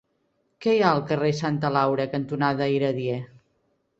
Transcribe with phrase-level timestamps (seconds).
[0.65, 3.21] Què hi ha al carrer Santa Laura cantonada Iradier?